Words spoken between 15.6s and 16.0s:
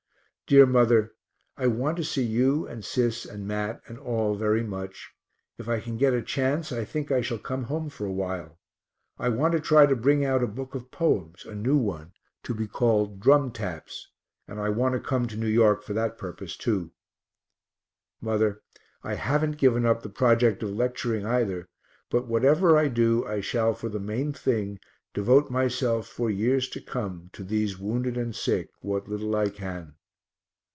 for